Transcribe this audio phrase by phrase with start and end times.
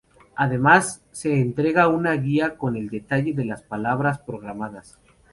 [0.35, 4.97] Además, se entrega una guía con el detalle de las paradas programadas.